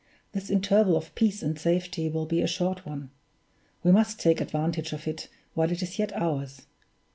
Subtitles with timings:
[0.31, 3.11] This interval of peace and safety will be a short one
[3.83, 6.63] we must take advantage of it while it is yet ours.